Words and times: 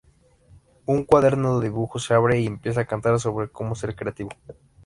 Un 0.87 1.03
cuaderno 1.03 1.59
de 1.59 1.67
dibujo 1.69 1.99
se 1.99 2.15
abre 2.15 2.39
y 2.39 2.47
empieza 2.47 2.81
a 2.81 2.85
cantar 2.87 3.19
sobre 3.19 3.49
cómo 3.49 3.75
ser 3.75 3.95
creativo. 3.95 4.31